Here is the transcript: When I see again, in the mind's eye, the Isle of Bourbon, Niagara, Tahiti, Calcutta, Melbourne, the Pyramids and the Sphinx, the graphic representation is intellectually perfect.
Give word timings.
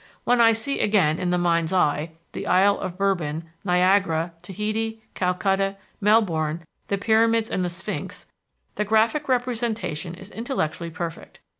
When 0.23 0.41
I 0.41 0.51
see 0.53 0.79
again, 0.79 1.19
in 1.19 1.29
the 1.29 1.37
mind's 1.37 1.71
eye, 1.71 2.13
the 2.31 2.47
Isle 2.47 2.79
of 2.79 2.97
Bourbon, 2.97 3.43
Niagara, 3.63 4.33
Tahiti, 4.41 5.03
Calcutta, 5.13 5.77
Melbourne, 6.01 6.63
the 6.87 6.97
Pyramids 6.97 7.51
and 7.51 7.63
the 7.63 7.69
Sphinx, 7.69 8.25
the 8.77 8.83
graphic 8.83 9.29
representation 9.29 10.15
is 10.15 10.31
intellectually 10.31 10.89
perfect. 10.89 11.39